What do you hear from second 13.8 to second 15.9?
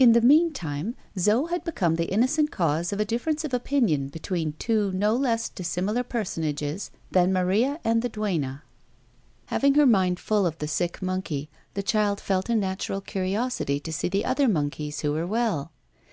see the other monkeys who were well.